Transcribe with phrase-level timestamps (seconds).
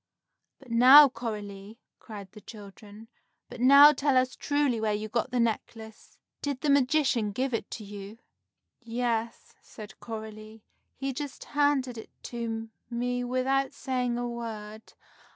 [0.57, 3.07] "But now, Coralie," cried the children,
[3.49, 6.17] "but now tell us truly where you got the necklace.
[6.41, 8.17] Did the magician give it to you?"
[8.79, 10.63] "Yes," said Coralie,
[10.95, 14.91] "he just handed it to me without saying a word.